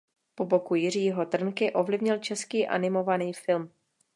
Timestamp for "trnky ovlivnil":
1.25-2.17